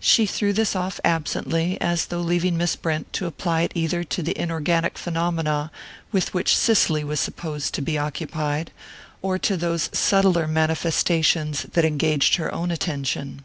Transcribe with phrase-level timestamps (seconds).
[0.00, 4.22] She threw this off absently, as though leaving Miss Brent to apply it either to
[4.22, 5.70] the inorganic phenomena
[6.12, 8.70] with which Cicely was supposed to be occupied,
[9.22, 13.44] or to those subtler manifestations that engaged her own attention.